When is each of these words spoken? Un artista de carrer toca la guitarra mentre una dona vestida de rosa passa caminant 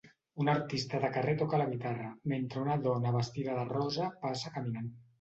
Un 0.43 0.47
artista 0.53 1.01
de 1.03 1.11
carrer 1.17 1.35
toca 1.43 1.59
la 1.63 1.69
guitarra 1.75 2.09
mentre 2.33 2.65
una 2.65 2.81
dona 2.89 3.15
vestida 3.21 3.63
de 3.63 3.71
rosa 3.79 4.13
passa 4.29 4.57
caminant 4.61 4.95